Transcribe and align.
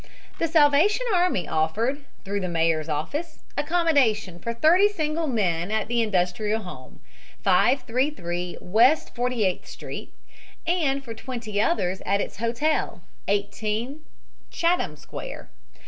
The 0.39 0.47
Salvation 0.47 1.05
Army 1.13 1.47
offered, 1.47 2.05
through 2.25 2.39
the 2.39 2.49
mayor's 2.49 2.89
office, 2.89 3.43
accommodation 3.55 4.39
for 4.39 4.51
thirty 4.51 4.87
single 4.89 5.27
men 5.27 5.69
at 5.69 5.87
the 5.87 6.01
Industrial 6.01 6.59
Home, 6.63 7.01
533 7.43 8.57
West 8.61 9.13
Forty 9.13 9.45
eighth 9.45 9.67
Street, 9.67 10.11
and 10.65 11.03
for 11.05 11.13
twenty 11.13 11.61
others 11.61 12.01
at 12.03 12.19
its 12.19 12.37
hotel, 12.37 13.03
18 13.27 14.01
Chatham 14.49 14.95
Square. 14.95 15.51